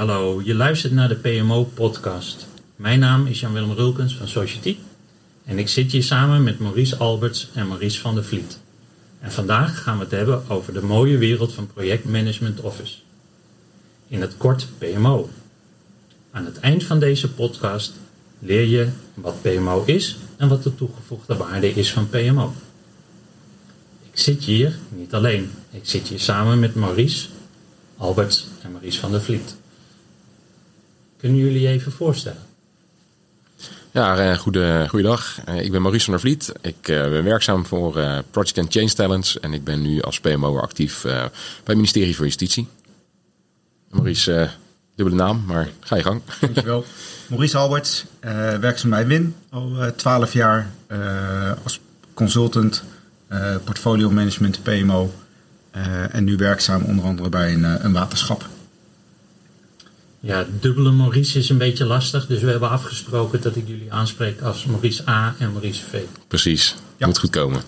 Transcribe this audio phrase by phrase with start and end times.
[0.00, 0.42] hallo.
[0.44, 2.46] Je luistert naar de PMO-podcast.
[2.76, 4.76] Mijn naam is Jan-Willem Rulkens van Society.
[5.44, 8.58] En ik zit hier samen met Maurice Alberts en Maurice van der Vliet.
[9.18, 12.94] En vandaag gaan we het hebben over de mooie wereld van Projectmanagement Office.
[14.08, 15.30] In het kort PMO.
[16.30, 17.92] Aan het eind van deze podcast
[18.38, 22.52] leer je wat PMO is en wat de toegevoegde waarde is van PMO.
[24.10, 25.50] Ik zit hier niet alleen.
[25.70, 27.28] Ik zit hier samen met Maurice,
[27.96, 29.58] Albert en Maurice van der Vliet.
[31.20, 32.42] Kunnen jullie je even voorstellen?
[33.92, 35.38] Ja, uh, goede, goeiedag.
[35.48, 36.52] Uh, ik ben Maurice van der Vliet.
[36.60, 37.92] Ik uh, ben werkzaam voor
[38.30, 41.30] Project and Change Talents en ik ben nu als PMO actief bij
[41.64, 42.68] het ministerie voor Justitie.
[43.88, 44.50] Maurice,
[44.94, 46.22] dubbele naam, maar ga je gang.
[46.40, 46.84] Dankjewel.
[47.28, 48.04] Maurice Alberts,
[48.60, 50.70] werkzaam bij WIN al 12 jaar
[51.62, 51.80] als
[52.14, 52.82] consultant,
[53.64, 55.12] portfolio management, PMO
[56.10, 58.48] en nu werkzaam onder andere bij een, een waterschap.
[60.20, 62.26] Ja, dubbele Maurice is een beetje lastig.
[62.26, 66.00] Dus we hebben afgesproken dat ik jullie aanspreek als Maurice A en Maurice V.
[66.28, 67.06] Precies, ja.
[67.06, 67.62] moet goed komen.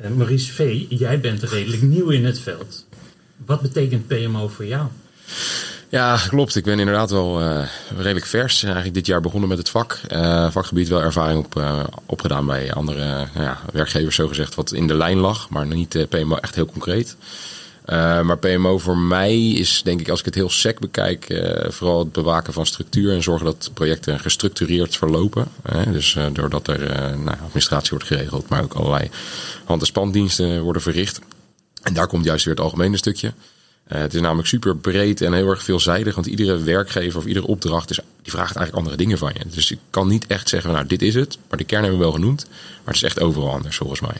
[0.00, 2.86] Uh, Maurice V, jij bent redelijk nieuw in het veld.
[3.46, 4.88] Wat betekent PMO voor jou?
[5.88, 6.56] Ja, klopt.
[6.56, 8.62] Ik ben inderdaad wel uh, redelijk vers.
[8.62, 10.00] Eigenlijk dit jaar begonnen met het vak.
[10.08, 14.94] Uh, vakgebied wel ervaring op, uh, opgedaan bij andere ja, werkgevers, zogezegd, wat in de
[14.94, 15.48] lijn lag.
[15.48, 17.16] Maar niet PMO echt heel concreet.
[17.90, 21.70] Uh, maar PMO voor mij is, denk ik, als ik het heel sec bekijk, uh,
[21.70, 25.48] vooral het bewaken van structuur en zorgen dat projecten gestructureerd verlopen.
[25.72, 26.78] Uh, dus doordat er
[27.18, 29.10] nou, administratie wordt geregeld, maar ook allerlei
[29.64, 31.20] hand- en spandiensten worden verricht.
[31.82, 33.32] En daar komt juist weer het algemene stukje.
[33.84, 37.90] het is namelijk super breed en heel erg veelzijdig, want iedere werkgever of iedere opdracht
[37.90, 39.44] is, die vraagt eigenlijk andere dingen van je.
[39.54, 42.06] Dus ik kan niet echt zeggen, nou dit is het, maar de kern hebben we
[42.06, 42.46] wel genoemd.
[42.48, 44.16] Maar het is echt overal anders volgens mij.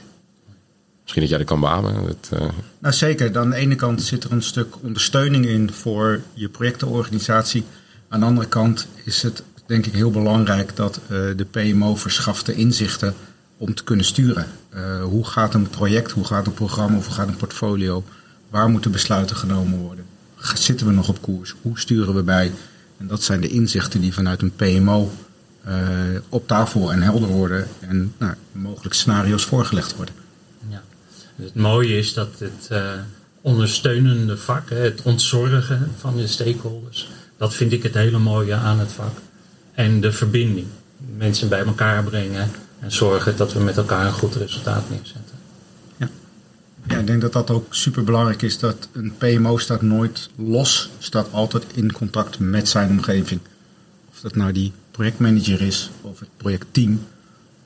[1.08, 2.16] Misschien dat jij dat kan beamen.
[2.32, 2.48] Uh...
[2.78, 3.38] Nou zeker.
[3.38, 7.64] Aan de ene kant zit er een stuk ondersteuning in voor je projectenorganisatie.
[8.08, 12.46] Aan de andere kant is het denk ik heel belangrijk dat uh, de PMO verschaft
[12.46, 13.14] de inzichten
[13.56, 14.46] om te kunnen sturen.
[14.74, 18.04] Uh, hoe gaat een project, hoe gaat een programma hoe gaat een portfolio?
[18.50, 20.04] Waar moeten besluiten genomen worden?
[20.54, 21.54] Zitten we nog op koers?
[21.62, 22.52] Hoe sturen we bij?
[22.98, 25.10] En dat zijn de inzichten die vanuit een PMO
[26.28, 30.14] op tafel en helder worden en nou, mogelijk scenario's voorgelegd worden.
[31.42, 32.92] Het mooie is dat het uh,
[33.40, 38.92] ondersteunende vak, het ontzorgen van de stakeholders, dat vind ik het hele mooie aan het
[38.92, 39.16] vak.
[39.72, 40.66] En de verbinding.
[41.16, 42.50] Mensen bij elkaar brengen
[42.80, 45.36] en zorgen dat we met elkaar een goed resultaat neerzetten.
[45.96, 46.08] Ja,
[46.88, 48.58] ja ik denk dat dat ook super belangrijk is.
[48.58, 53.40] Dat een PMO staat nooit los, staat altijd in contact met zijn omgeving.
[54.10, 57.00] Of dat nou die projectmanager is of het projectteam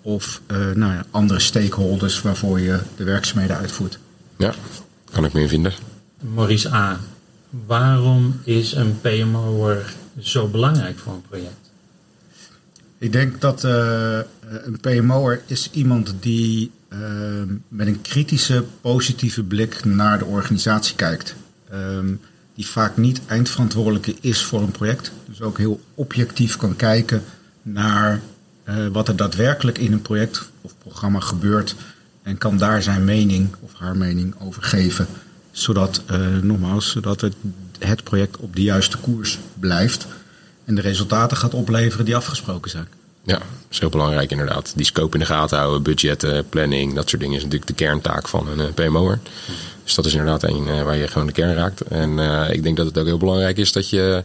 [0.02, 3.98] of uh, nou ja, andere stakeholders waarvoor je de werkzaamheden uitvoert.
[4.38, 4.54] Ja,
[5.12, 5.72] kan ik me in vinden.
[6.34, 7.00] Maurice A.,
[7.66, 11.70] waarom is een PMO'er zo belangrijk voor een project?
[12.98, 16.98] Ik denk dat uh, een PMO'er is iemand die uh,
[17.68, 21.34] met een kritische, positieve blik naar de organisatie kijkt.
[21.72, 22.20] Um,
[22.54, 25.12] die vaak niet eindverantwoordelijke is voor een project.
[25.28, 27.22] Dus ook heel objectief kan kijken
[27.62, 28.20] naar
[28.68, 31.74] uh, wat er daadwerkelijk in een project of programma gebeurt.
[32.22, 35.06] En kan daar zijn mening of haar mening over geven.
[35.50, 37.34] Zodat, uh, nogmaals, zodat het,
[37.78, 40.06] het project op de juiste koers blijft.
[40.64, 42.86] En de resultaten gaat opleveren die afgesproken zijn.
[43.24, 44.72] Ja, dat is heel belangrijk inderdaad.
[44.76, 48.28] Die scope in de gaten houden, budgetten, planning, dat soort dingen is natuurlijk de kerntaak
[48.28, 49.18] van een uh, PMO'er.
[49.84, 51.80] Dus dat is inderdaad een waar je gewoon de kern raakt.
[51.80, 52.18] En
[52.50, 54.24] ik denk dat het ook heel belangrijk is dat je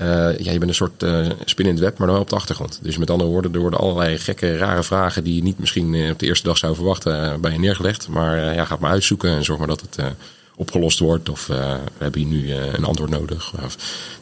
[0.00, 2.36] uh, ja, je bent een soort uh, spin in het web, maar dan op de
[2.36, 2.78] achtergrond.
[2.82, 6.10] Dus met andere woorden, er worden allerlei gekke, rare vragen die je niet misschien eh,
[6.10, 8.08] op de eerste dag zou verwachten bij je neergelegd.
[8.08, 10.14] Maar ja, ga maar uitzoeken en zorg maar dat het
[10.56, 11.28] opgelost wordt.
[11.28, 13.52] Of we hebben hier nu een antwoord nodig.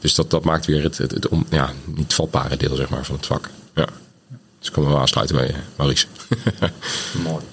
[0.01, 3.17] Dus dat, dat maakt weer het, het, het ja, niet vatbare deel zeg maar, van
[3.17, 3.51] het vak.
[3.75, 3.89] Ja.
[4.59, 6.07] Dus komen we aansluiten bij Maurice.
[7.25, 7.45] Mooi.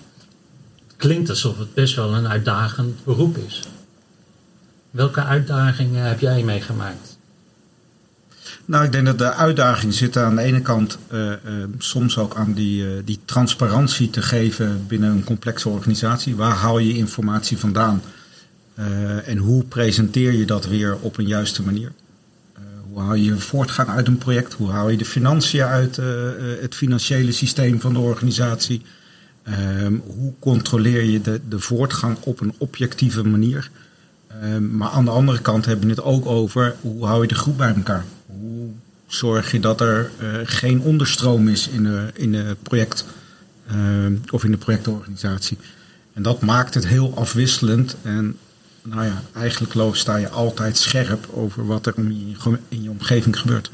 [0.98, 3.62] Klinkt alsof het best wel een uitdagend beroep is.
[4.92, 7.18] Welke uitdagingen heb jij meegemaakt?
[8.66, 11.36] Nou, ik denk dat de uitdaging zit aan de ene kant uh, uh,
[11.78, 16.36] soms ook aan die, uh, die transparantie te geven binnen een complexe organisatie.
[16.36, 18.02] Waar haal je informatie vandaan?
[19.26, 21.92] en hoe presenteer je dat weer op een juiste manier?
[22.90, 24.54] hoe haal je voortgang uit een project?
[24.54, 25.96] Hoe haal je de financiën uit
[26.62, 28.82] het financiële systeem van de organisatie?
[29.44, 33.70] Ehm, hoe controleer je de, de voortgang op een objectieve manier?
[34.28, 37.36] Ehm, maar aan de andere kant hebben we het ook over hoe hou je de
[37.36, 38.06] groep bij elkaar?
[39.12, 43.06] Zorg je dat er uh, geen onderstroom is in de, in de project
[43.72, 45.58] uh, of in de projectorganisatie?
[46.14, 47.96] En dat maakt het heel afwisselend.
[48.02, 48.38] En
[48.82, 52.36] nou ja, eigenlijk sta je altijd scherp over wat er om je,
[52.68, 53.72] in je omgeving gebeurt.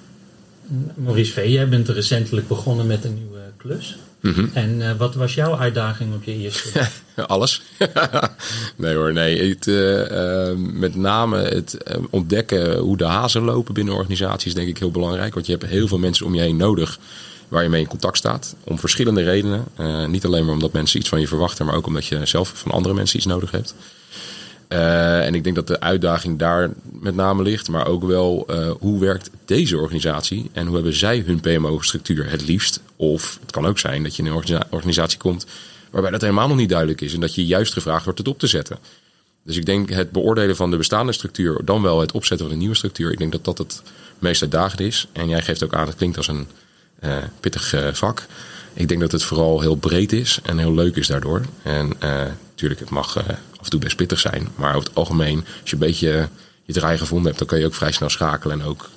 [0.96, 3.98] Maurice V., jij bent recentelijk begonnen met een nieuwe klus.
[4.22, 4.46] Mhm.
[4.54, 6.88] En uh, wat was jouw uitdaging op je eerste?
[7.28, 7.62] Alles.
[8.76, 9.50] nee hoor, nee.
[9.50, 11.78] Het, uh, uh, met name het
[12.10, 15.34] ontdekken hoe de hazen lopen binnen organisaties denk ik heel belangrijk.
[15.34, 17.00] Want je hebt heel veel mensen om je heen nodig
[17.48, 18.56] waar je mee in contact staat.
[18.64, 19.66] Om verschillende redenen.
[20.12, 22.72] niet alleen maar omdat mensen iets van je verwachten, maar ook omdat je zelf van
[22.72, 23.76] andere mensen iets nodig hebt.
[24.70, 28.72] Uh, en ik denk dat de uitdaging daar met name ligt, maar ook wel uh,
[28.80, 32.82] hoe werkt deze organisatie en hoe hebben zij hun PMO-structuur het liefst?
[32.96, 35.46] Of het kan ook zijn dat je in een organisatie komt
[35.92, 38.40] waarbij dat helemaal nog niet duidelijk is en dat je juist gevraagd wordt het op
[38.40, 38.78] te zetten.
[39.44, 42.62] Dus ik denk het beoordelen van de bestaande structuur, dan wel het opzetten van een
[42.62, 43.82] nieuwe structuur, ik denk dat dat het
[44.20, 45.08] meest uitdagend is.
[45.12, 46.48] En jij geeft ook aan, het klinkt als een
[47.04, 48.26] uh, pittig vak.
[48.74, 51.42] Ik denk dat het vooral heel breed is en heel leuk is daardoor.
[51.64, 51.92] En
[52.50, 53.24] natuurlijk, het mag
[53.68, 54.48] en toe best pittig zijn.
[54.56, 56.30] Maar over het algemeen, als je een beetje
[56.64, 58.60] je draai gevonden hebt, dan kun je ook vrij snel schakelen.
[58.60, 58.90] En ook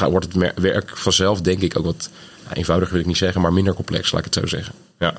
[0.00, 2.10] uh, wordt het werk vanzelf, denk ik, ook wat
[2.52, 4.74] eenvoudiger wil ik niet zeggen, maar minder complex, laat ik het zo zeggen.
[4.98, 5.14] Ja.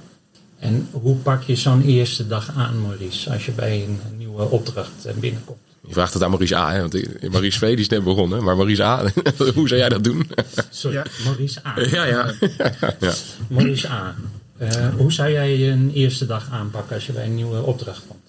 [0.60, 5.20] En hoe pak je zo'n eerste dag aan, Maurice, als je bij een nieuwe opdracht
[5.20, 5.60] binnenkomt?
[5.88, 6.72] Je vraagt het aan Maurice A.
[6.72, 6.80] Hè?
[6.80, 8.44] Want Maurice V die is net begonnen.
[8.44, 9.04] Maar Maurice A,
[9.56, 10.30] hoe zou jij dat doen?
[10.70, 11.06] Sorry, ja.
[11.24, 11.80] Maurice A.
[11.80, 12.34] Ja, ja.
[13.00, 13.14] ja.
[13.48, 14.16] Maurice A.
[14.62, 18.22] Uh, hoe zou jij een eerste dag aanpakken als je bij een nieuwe opdracht komt?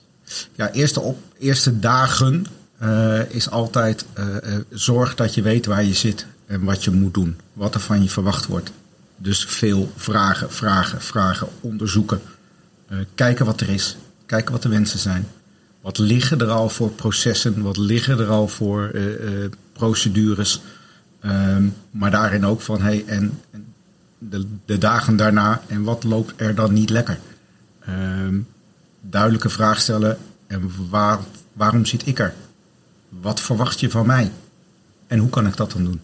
[0.55, 2.47] Ja, eerste, op, eerste dagen
[2.83, 6.91] uh, is altijd uh, uh, zorg dat je weet waar je zit en wat je
[6.91, 7.37] moet doen.
[7.53, 8.71] Wat er van je verwacht wordt.
[9.17, 12.21] Dus veel vragen, vragen, vragen, onderzoeken.
[13.15, 13.97] kijken wat er is.
[14.27, 15.29] Kijken wat de wensen zijn.
[15.81, 17.63] Wat liggen er al voor processen?
[17.63, 18.91] Wat liggen er al voor
[19.73, 20.61] procedures?
[21.25, 23.75] Um, maar daarin ook van, hey, en, en
[24.19, 27.19] de, de, dagen daarna, en wat loopt er dan niet lekker?
[27.89, 28.47] Um,
[29.11, 30.19] duidelijke vraag stellen.
[30.47, 31.19] En waar,
[31.53, 32.35] waarom zit ik er?
[33.09, 34.33] Wat verwacht je van mij?
[35.07, 36.01] En hoe kan ik dat dan doen?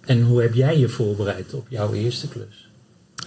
[0.00, 2.68] En hoe heb jij je voorbereid op jouw eerste klus?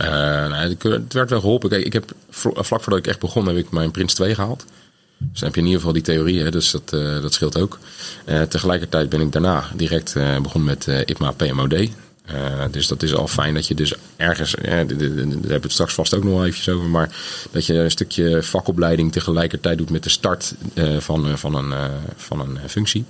[0.01, 1.69] Uh, nou, het werd wel geholpen.
[1.69, 4.65] Kijk, ik heb vlak voordat ik echt begon, heb ik mijn Prins 2 gehaald.
[5.17, 7.57] Dus dan heb je in ieder geval die theorie, hè, dus dat, uh, dat scheelt
[7.57, 7.79] ook.
[8.25, 11.89] Uh, tegelijkertijd ben ik daarna direct begonnen met IPMA PMOD.
[12.33, 15.71] Uh, dus dat is al fijn dat je dus ergens, eh, daar hebben we het
[15.71, 17.15] straks vast ook nog wel eventjes over, maar
[17.51, 22.39] dat je een stukje vakopleiding tegelijkertijd doet met de start uh, van, van, een, van
[22.39, 23.05] een functie.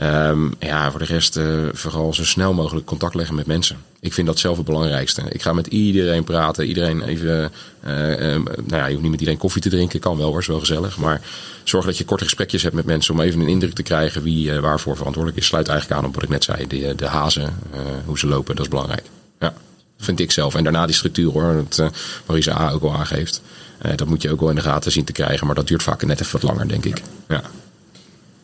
[0.00, 3.76] Um, ja, voor de rest uh, vooral zo snel mogelijk contact leggen met mensen.
[4.00, 5.22] Ik vind dat zelf het belangrijkste.
[5.28, 7.52] Ik ga met iedereen praten, iedereen even.
[7.86, 10.44] Uh, uh, nou ja, je hoeft niet met iedereen koffie te drinken, kan wel hoor,
[10.46, 10.98] wel gezellig.
[10.98, 11.20] Maar
[11.64, 14.60] zorg dat je korte gesprekjes hebt met mensen om even een indruk te krijgen wie
[14.60, 15.46] waarvoor verantwoordelijk is.
[15.46, 17.54] Sluit eigenlijk aan op wat ik net zei, de, de hazen,
[18.04, 19.04] hoe ze lopen, dat is belangrijk.
[19.40, 19.54] Ja,
[19.98, 20.54] vind ik zelf.
[20.54, 21.92] En daarna die structuur hoor, dat
[22.26, 23.42] Marisa A ook al aangeeft.
[23.96, 26.04] dat moet je ook wel in de gaten zien te krijgen, maar dat duurt vaak
[26.04, 27.02] net even wat langer, denk ik.
[27.28, 27.42] Ja.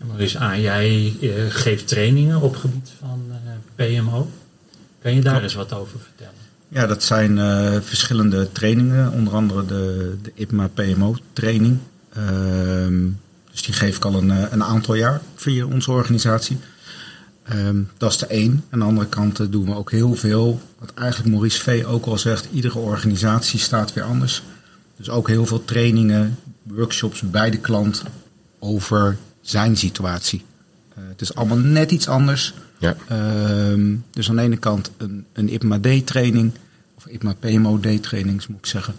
[0.07, 4.31] Maurice A, jij uh, geeft trainingen op gebied van uh, PMO.
[5.03, 5.45] Kan je daar Klopt.
[5.45, 6.33] eens wat over vertellen?
[6.69, 11.79] Ja, dat zijn uh, verschillende trainingen, onder andere de, de IPMA PMO training.
[12.13, 13.07] Ehm,
[13.51, 16.59] dus die geef ik al een, een aantal jaar via onze organisatie.
[17.53, 18.65] Um, dat is de één.
[18.71, 22.19] Aan de andere kant doen we ook heel veel, wat eigenlijk Maurice V ook al
[22.19, 24.43] zegt, iedere organisatie staat weer anders.
[24.97, 28.03] Dus ook heel veel trainingen, workshops bij de klant
[28.59, 29.17] over
[29.51, 30.45] zijn situatie.
[30.99, 32.55] Uh, het is allemaal net iets anders.
[32.79, 32.97] Ja.
[33.13, 36.53] Uh, dus aan de ene kant een, een IPMA-D-training,
[36.95, 38.95] of IPMA-PMO-D-training moet ik zeggen.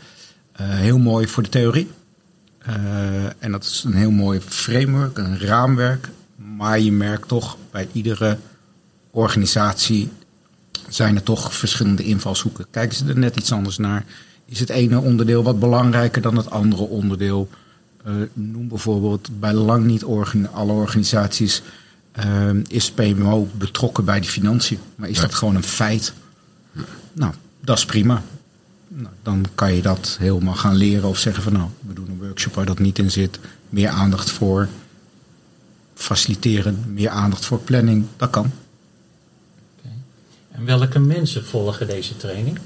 [0.61, 1.87] Uh, heel mooi voor de theorie.
[2.67, 6.09] Uh, en dat is een heel mooi framework, een raamwerk.
[6.35, 8.37] Maar je merkt toch bij iedere
[9.11, 10.09] organisatie
[10.87, 12.65] zijn er toch verschillende invalshoeken.
[12.71, 14.05] Kijken ze er net iets anders naar?
[14.45, 17.49] Is het ene onderdeel wat belangrijker dan het andere onderdeel?
[18.07, 21.61] Uh, noem bijvoorbeeld bij lang niet organ alle organisaties
[22.25, 24.79] uh, is PMO betrokken bij de financiën.
[24.95, 25.21] Maar is ja.
[25.21, 26.13] dat gewoon een feit?
[27.13, 28.23] Nou, dat is prima.
[28.87, 32.19] Nou, dan kan je dat helemaal gaan leren of zeggen van nou, we doen een
[32.19, 33.39] workshop waar dat niet in zit.
[33.69, 34.67] Meer aandacht voor
[35.93, 38.51] faciliteren, meer aandacht voor planning, dat kan.
[39.79, 39.97] Okay.
[40.51, 42.59] En welke mensen volgen deze training?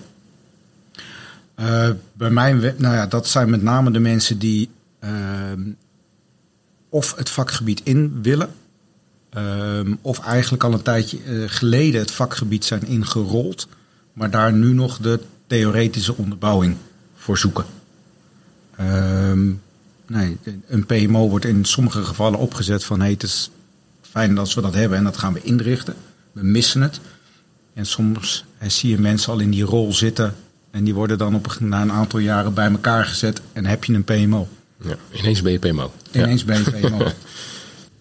[1.60, 4.70] Uh, bij mij, nou ja, dat zijn met name de mensen die
[6.89, 8.50] of het vakgebied in willen,
[9.38, 13.67] uh, of eigenlijk al een tijdje uh, geleden het vakgebied zijn ingerold,
[14.13, 16.75] maar daar nu nog de theoretische onderbouwing
[17.15, 17.65] voor zoeken.
[18.75, 19.51] Ehm,
[20.07, 23.51] nee, een PMO wordt in sommige gevallen opgezet van hey, het is
[24.01, 25.95] fijn als we dat hebben en dat gaan we inrichten.
[26.31, 27.00] We missen het.
[27.74, 30.36] En soms zie je mensen al in die rol zitten
[30.72, 33.93] en die worden dan op, na een aantal jaren bij elkaar gezet en heb je
[33.93, 34.48] een PMO.
[34.84, 35.94] Ja, ineens ben je PMO.
[36.12, 36.48] Ineens ja.
[36.48, 37.08] ben je PMO.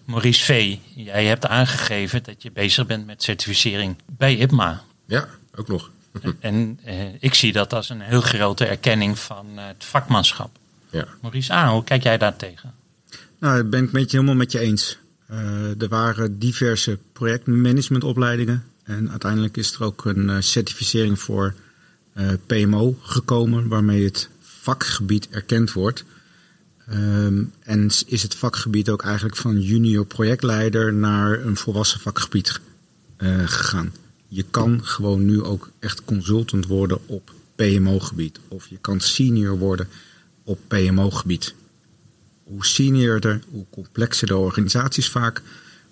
[0.05, 4.83] Maurice V., jij hebt aangegeven dat je bezig bent met certificering bij IPMA.
[5.05, 5.91] Ja, ook nog.
[6.39, 10.57] En, eh, ik zie dat als een heel grote erkenning van eh, het vakmanschap.
[10.89, 11.07] Ja.
[11.21, 12.73] Maurice A., hoe kijk jij daar tegen?
[13.39, 14.97] Nou, dat ben ik met je helemaal met je eens.
[15.27, 18.63] Eh, er waren diverse projectmanagementopleidingen.
[18.83, 21.53] En uiteindelijk is er ook een certificering voor
[22.13, 26.03] eh, PMO gekomen, waarmee het vakgebied erkend wordt.
[26.87, 32.59] Ehm, en is het vakgebied ook eigenlijk van junior projectleider naar een volwassen vakgebied
[33.17, 33.93] eh, gegaan.
[34.27, 38.39] Je kan gewoon nu ook echt consultant worden op PMO-gebied.
[38.47, 39.87] Of je kan senior worden
[40.43, 41.55] op PMO-gebied.
[42.43, 45.41] Hoe seniorder, hoe complexer de organisaties vaak.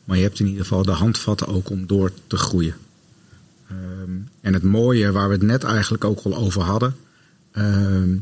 [0.04, 2.76] Maar je hebt in ieder geval de handvatten ook om door te groeien.
[3.68, 6.96] Ehm, en het mooie waar we het net eigenlijk ook al over hadden.
[7.52, 8.18] ehm,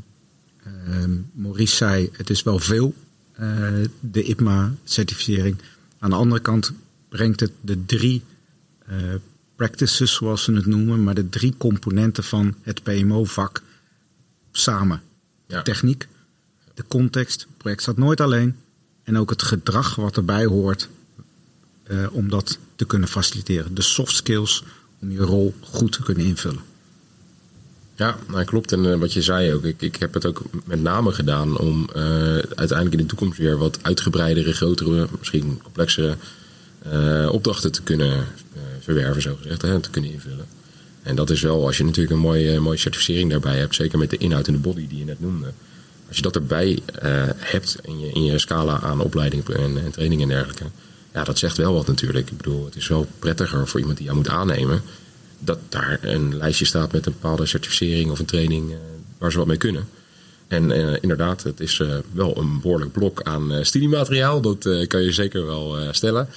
[1.32, 2.94] Maurice zei, het is wel veel,
[3.32, 5.58] eh, de IPMA-certificering.
[6.00, 6.72] Aan de andere kant
[7.10, 8.24] brengt het de drie
[8.86, 8.98] eh,
[9.56, 13.64] practices, zoals ze het noemen, maar de drie componenten van het PMO-vak
[14.52, 15.02] samen.
[15.48, 15.58] Ja.
[15.58, 16.08] De techniek,
[16.74, 18.56] de context, het project staat nooit alleen.
[19.04, 20.90] En ook het gedrag wat erbij hoort
[21.84, 23.76] eh, om dat te kunnen faciliteren.
[23.76, 24.64] De soft skills
[25.02, 26.62] om je rol goed te kunnen invullen.
[28.00, 28.72] Ja, nou, klopt.
[28.72, 31.90] En eh, wat je zei ook, ik, ik heb het ook met name gedaan om
[31.96, 32.02] eh,
[32.34, 36.16] uiteindelijk in de toekomst weer wat uitgebreidere, grotere, misschien complexere
[36.92, 38.28] eh, opdrachten te kunnen
[38.80, 40.46] verwerven, zo gezegd, hè, te kunnen invullen.
[41.04, 44.10] En dat is wel, als je natuurlijk een mooie, mooie certificering daarbij hebt, zeker met
[44.10, 45.52] de inhoud en de body die je net noemde.
[46.08, 46.80] Als je dat erbij
[47.38, 50.66] hebt in je, in je scala aan opleiding en, en training en dergelijke,
[51.14, 52.32] ja, dat zegt wel wat natuurlijk.
[52.32, 54.82] Ik bedoel, het is wel prettiger voor iemand die jou moet aannemen
[55.40, 58.78] dat daar een lijstje staat met een bepaalde certificering of een training eh,
[59.18, 59.88] waar ze wat mee kunnen.
[60.48, 64.42] En eh, inderdaad, het is eh, wel een behoorlijk blok aan studiemateriaal.
[64.42, 66.30] Dat kan je zeker wel stellen.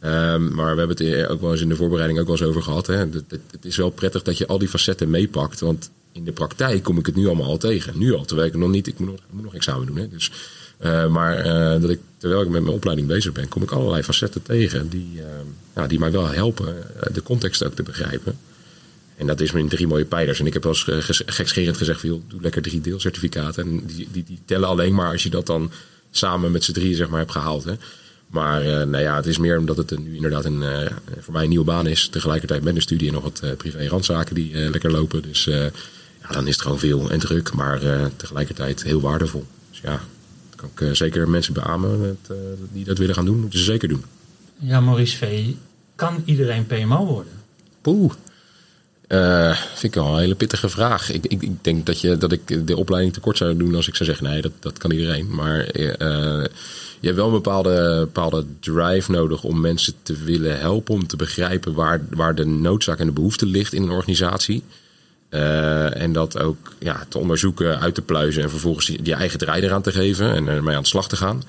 [0.00, 2.46] Ehm, maar we hebben het eh, ook wel eens in de voorbereiding ook wel eens
[2.46, 2.86] over gehad.
[2.86, 2.96] Hè.
[2.96, 5.60] Het is wel prettig dat je al die facetten meepakt.
[5.60, 7.98] Want in de praktijk kom ik het nu allemaal al tegen.
[7.98, 8.86] Nu al, terwijl ik nog niet...
[8.86, 9.96] Ik moet nog, ik moet nog examen doen.
[9.96, 10.08] Hè.
[10.08, 10.30] Dus,
[10.80, 13.48] eh, maar eh, dat ik, terwijl ik met mijn opleiding bezig ben...
[13.48, 15.20] kom ik allerlei facetten tegen die,
[15.74, 16.76] ja, die mij wel helpen...
[17.12, 18.38] de context ook te begrijpen.
[19.16, 20.40] En dat is mijn drie mooie pijlers.
[20.40, 22.02] En ik heb wel eens gekscherend gezegd...
[22.02, 23.62] Joh, doe lekker drie deelcertificaten.
[23.62, 25.70] En die, die, die tellen alleen maar als je dat dan
[26.10, 27.64] samen met z'n drieën zeg maar, hebt gehaald.
[27.64, 27.74] Hè.
[28.26, 30.64] Maar nou ja, het is meer omdat het nu inderdaad een,
[31.18, 32.08] voor mij een nieuwe baan is.
[32.08, 35.22] Tegelijkertijd met een studie en nog wat eh, privé randzaken die lekker lopen.
[35.22, 37.80] Dus ja, dan is het gewoon veel en druk, maar
[38.16, 39.46] tegelijkertijd heel waardevol.
[39.70, 40.00] Dus ja,
[40.60, 42.36] kan ik eh, zeker mensen beamen eh,
[42.72, 43.40] die dat willen gaan doen.
[43.40, 44.04] Moeten ze zeker doen.
[44.58, 45.44] Ja, Maurice V.,
[45.94, 47.32] kan iedereen PMO worden?
[47.80, 48.12] Poeh.
[49.06, 51.10] Eh, vind ik wel een hele pittige vraag.
[51.10, 53.94] Ik, ik, ik denk dat, je, dat ik de opleiding tekort zou doen als ik
[53.94, 55.34] zou zeggen: nee, dat, dat kan iedereen.
[55.34, 55.78] Maar
[57.00, 60.94] je hebt wel een bepaalde, bepaalde drive nodig om mensen te willen helpen.
[60.94, 64.62] Om te begrijpen waar, waar de noodzaak en de behoefte ligt in een organisatie.
[65.30, 69.62] Eh, en dat ook ja, te onderzoeken, uit te pluizen en vervolgens je eigen draai
[69.62, 71.42] eraan te geven en ermee aan de slag te gaan.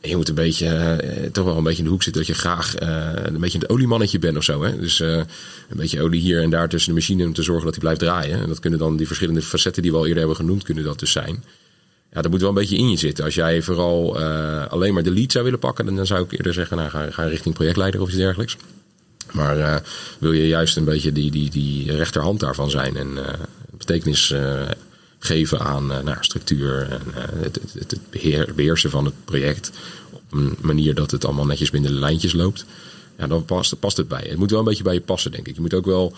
[0.00, 2.36] En je moet een beetje, eh, toch wel een beetje in de hoek zitten dat
[2.36, 4.62] je graag eh, een beetje een oliemannetje bent of zo.
[4.62, 4.78] Hè?
[4.78, 5.26] Dus een
[5.68, 8.40] beetje olie hier en daar tussen de machine om te zorgen dat die blijft draaien.
[8.40, 10.98] En dat kunnen dan die verschillende facetten die we al eerder hebben genoemd, kunnen dat
[10.98, 11.44] dus zijn.
[12.12, 13.24] Ja, dat moet wel een beetje in je zitten.
[13.24, 14.18] Als jij vooral
[14.68, 17.22] alleen maar de lead zou willen pakken, dan zou ik eerder zeggen, nou, ga, ga
[17.22, 18.56] richting projectleider of iets dergelijks.
[19.32, 19.76] Maar eh,
[20.18, 24.62] wil je juist een beetje die, die, die rechterhand daarvan zijn en eh, betekenis eh,
[25.18, 29.70] geven aan nou, structuur en het, het, het beheer, beheersen van het project
[30.10, 32.64] op een manier dat het allemaal netjes binnen de lijntjes loopt,
[33.18, 34.26] ja, dan past, past het bij.
[34.28, 35.54] Het moet wel een beetje bij je passen, denk ik.
[35.54, 36.12] Je moet ook wel,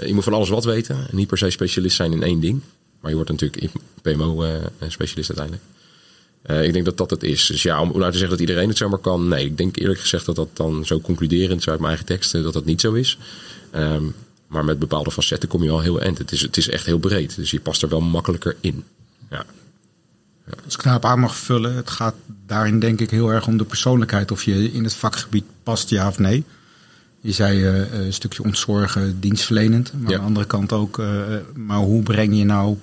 [0.00, 2.60] je moet van alles wat weten en niet per se specialist zijn in één ding.
[3.00, 5.62] Maar je wordt natuurlijk PMO-specialist uiteindelijk.
[6.44, 7.46] Eh, ik denk dat dat het is.
[7.46, 9.28] Dus ja, om nou te zeggen dat iedereen het zomaar kan.
[9.28, 12.42] Nee, ik denk eerlijk gezegd dat dat dan zo concluderend, zo uit mijn eigen teksten,
[12.42, 13.18] dat dat niet zo is.
[13.70, 14.04] Ehm,
[14.46, 16.18] maar met bepaalde facetten kom je al heel eind.
[16.18, 17.36] Het is, het is echt heel breed.
[17.36, 18.84] Dus je past er wel makkelijker in.
[19.30, 19.44] Ja.
[20.64, 22.14] Als ik daarop aan mag vullen, het gaat
[22.46, 24.30] daarin denk ik heel erg om de persoonlijkheid.
[24.30, 26.44] Of je in het vakgebied past, ja of nee.
[27.20, 29.92] Je zei eh, een stukje ontzorgen, dienstverlenend.
[29.92, 30.16] Maar Ja.
[30.16, 31.06] aan de andere kant ook, eh,
[31.54, 32.76] maar hoe breng je nou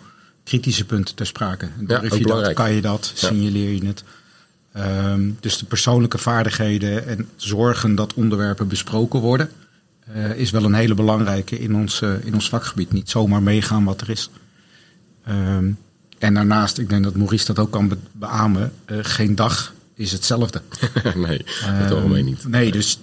[0.52, 1.68] kritische punten ter sprake?
[1.80, 3.28] Durf ook je dat, kan je dat, Ja.
[3.28, 4.04] signaleer je het?
[4.74, 9.50] Ehm, dus de persoonlijke vaardigheden en zorgen dat onderwerpen besproken worden...
[10.14, 12.92] eh, is wel een hele belangrijke in ons, eh, in ons vakgebied.
[12.92, 14.30] Niet zomaar meegaan wat er is.
[15.26, 15.72] Ehm,
[16.20, 20.12] en daarnaast, ik denk dat Maurice dat ook kan be- beamen, eh, geen dag is
[20.12, 20.62] hetzelfde.
[21.16, 22.48] nee, het algemeen niet.
[22.48, 23.00] Nee, dus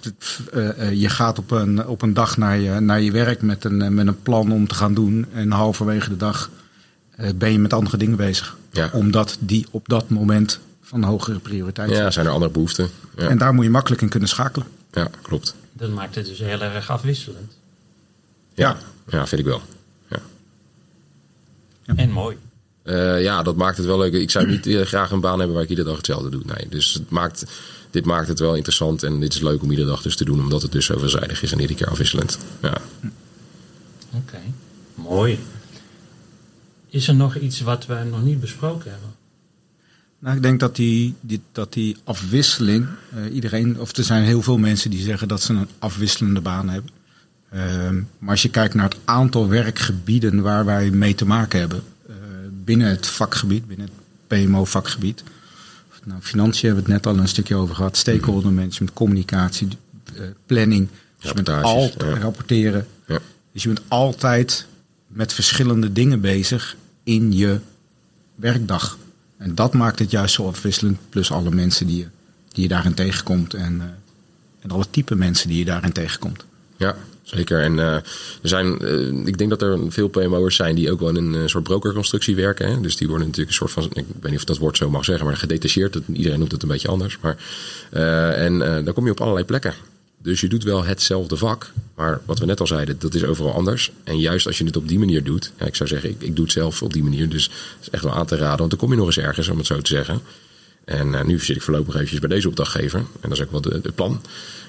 [0.93, 4.07] je gaat op een, op een dag naar je, naar je werk met een, met
[4.07, 5.25] een plan om te gaan doen.
[5.33, 6.49] En halverwege de dag
[7.35, 8.57] ben je met andere dingen bezig.
[8.71, 8.89] Ja.
[8.93, 11.89] Omdat die op dat moment van hogere prioriteit.
[11.89, 12.89] Ja, zijn er andere behoeften.
[13.17, 14.67] Ja, En daar moet je makkelijk in kunnen schakelen.
[14.91, 15.55] ja klopt.
[15.73, 17.57] Dat maakt het dus heel erg afwisselend.
[18.53, 19.61] Ja, ja vind ik wel.
[20.07, 20.19] Ja.
[21.95, 22.37] En mooi.
[22.83, 24.13] Eh, ja, dat maakt het wel leuk.
[24.13, 26.41] Ik zou niet eh, graag een baan hebben waar ik iedere dag hetzelfde doe.
[26.45, 27.45] Nee, dus het maakt,
[27.91, 30.39] dit maakt het wel interessant en dit is leuk om iedere dag dus te doen,
[30.39, 32.37] omdat het dus zo veelzijdig is en iedere keer afwisselend.
[32.61, 32.77] Ja.
[34.13, 34.39] Oké,
[34.95, 35.39] mooi.
[36.89, 39.09] Is er nog iets wat we nog niet besproken hebben?
[40.19, 44.41] Nou, ik denk dat die, die, dat die afwisseling, eh, iedereen, of er zijn heel
[44.41, 46.91] veel mensen die zeggen dat ze een afwisselende baan hebben.
[47.51, 51.83] Ehm, maar als je kijkt naar het aantal werkgebieden waar wij mee te maken hebben,
[52.07, 52.15] eh,
[52.63, 55.23] binnen het vakgebied, binnen het PMO-vakgebied.
[56.03, 59.67] Nou, financiën hebben we het net al een stukje over gehad, stakeholder management, communicatie,
[60.15, 60.87] eh, planning.
[61.19, 62.19] Dus je bent altijd ja.
[62.19, 62.87] rapporteren.
[63.07, 63.19] Ja.
[63.53, 64.65] Dus je bent altijd
[65.09, 67.59] met verschillende dingen bezig in je
[68.35, 68.97] werkdag.
[69.37, 70.97] En dat maakt het juist zo afwisselend.
[71.09, 72.07] Plus alle mensen die je,
[72.51, 73.53] die je daarin tegenkomt.
[73.53, 73.87] En, eh,
[74.59, 76.45] en alle type mensen die je daarin tegenkomt.
[76.77, 77.61] Ja, zeker.
[77.61, 78.03] En eh, er
[78.41, 81.63] zijn, eh, ik denk dat er veel PMO'ers zijn die ook wel in een soort
[81.63, 82.69] brokerconstructie werken.
[82.69, 82.81] Hè?
[82.81, 85.05] Dus die worden natuurlijk een soort van, ik weet niet of dat woord zo mag
[85.05, 85.99] zeggen, maar gedetacheerd.
[86.13, 87.17] Iedereen noemt het een beetje anders.
[87.21, 87.37] Maar,
[88.33, 89.73] en dan kom je op allerlei plekken.
[90.21, 93.53] Dus je doet wel hetzelfde vak, maar wat we net al zeiden, dat is overal
[93.53, 93.91] anders.
[94.03, 96.35] En juist als je het op die manier doet, ja, ik zou zeggen, ik, ik
[96.35, 97.49] doe het zelf op die manier, dus
[97.81, 99.65] is echt wel aan te raden, want dan kom je nog eens ergens, om het
[99.65, 100.21] zo te zeggen.
[100.89, 102.99] En eh, nu zit ik voorlopig eventjes bij deze opdrachtgever.
[102.99, 104.21] En dat is ook wel het plan.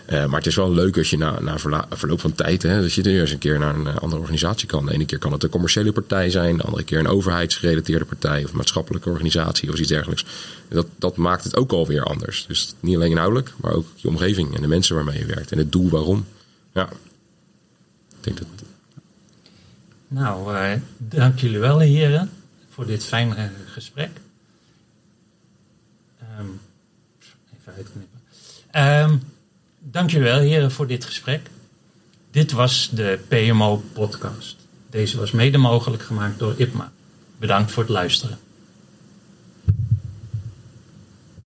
[0.07, 1.59] Eh, maar het is wel leuk als je na,
[1.91, 2.63] verloop van tijd...
[2.63, 4.87] Hè, dat je er eens een keer naar een eh, andere organisatie kan.
[4.87, 6.57] De ene keer kan het een commerciële partij zijn.
[6.57, 8.45] De andere keer een overheidsgerelateerde partij...
[8.45, 10.25] of maatschappelijke organisatie of iets dergelijks.
[10.69, 12.45] Dat, dat maakt het ook alweer anders.
[12.47, 14.55] Dus niet alleen inhoudelijk, maar ook je omgeving...
[14.55, 15.53] en de mensen waarmee je werkt.
[15.53, 16.27] En het doel waarom.
[16.73, 16.89] Ja,
[18.09, 18.47] ik denk dat...
[20.09, 20.57] Nou,
[20.99, 22.31] dank jullie wel, heren,
[22.71, 24.11] voor dit fijne gesprek.
[26.41, 26.49] Ehm,
[27.61, 28.21] even uitknippen.
[28.71, 29.17] Ehm,
[29.79, 31.51] dank jullie wel, heren, voor dit gesprek.
[32.31, 34.57] Dit was de PMO-podcast.
[34.91, 36.93] Deze was mede mogelijk gemaakt door IPMA.
[37.39, 38.39] Bedankt voor het luisteren.